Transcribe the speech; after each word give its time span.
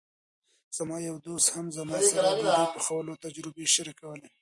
زما 0.77 0.97
یو 1.09 1.17
دوست 1.25 1.47
هم 1.55 1.65
زما 1.77 1.95
سره 2.09 2.29
د 2.33 2.39
ډوډۍ 2.39 2.65
پخولو 2.75 3.13
تجربې 3.23 3.65
شریکولې. 3.75 4.29